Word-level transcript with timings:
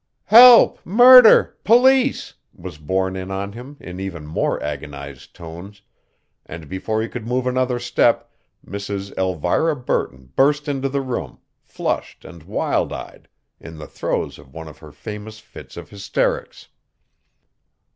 "Help! 0.33 0.83
Murder! 0.83 1.59
Police!" 1.63 2.33
was 2.55 2.79
borne 2.79 3.15
in 3.15 3.29
on 3.29 3.51
him 3.51 3.77
in 3.79 3.99
even 3.99 4.25
more 4.25 4.59
agonized 4.63 5.35
tones, 5.35 5.83
and 6.43 6.67
before 6.67 7.03
he 7.03 7.07
could 7.07 7.27
move 7.27 7.45
another 7.45 7.77
step 7.77 8.31
Mrs. 8.65 9.15
Elvira 9.15 9.75
Burton 9.75 10.33
burst 10.35 10.67
into 10.67 10.89
the 10.89 11.01
room 11.01 11.37
flushed 11.61 12.25
and 12.25 12.41
wild 12.41 12.91
eyed 12.91 13.27
in 13.59 13.77
the 13.77 13.85
throes 13.85 14.39
of 14.39 14.55
one 14.55 14.67
of 14.67 14.79
her 14.79 14.91
famous 14.91 15.37
fits 15.37 15.77
of 15.77 15.91
hysterics. 15.91 16.69